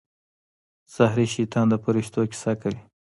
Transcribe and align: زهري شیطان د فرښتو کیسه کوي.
زهري 0.93 1.27
شیطان 1.35 1.65
د 1.69 1.73
فرښتو 1.83 2.21
کیسه 2.31 2.53
کوي. 2.61 2.79